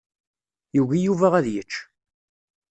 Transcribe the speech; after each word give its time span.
Yugi 0.75 0.99
Yuba 1.05 1.27
ad 1.37 1.47
yečč. 1.53 1.73